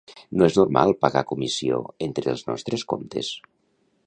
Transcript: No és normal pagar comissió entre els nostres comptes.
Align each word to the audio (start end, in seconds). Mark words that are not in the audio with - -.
No 0.41 0.45
és 0.51 0.55
normal 0.59 0.93
pagar 1.05 1.23
comissió 1.33 1.79
entre 2.09 2.35
els 2.35 2.45
nostres 2.51 2.89
comptes. 2.95 3.35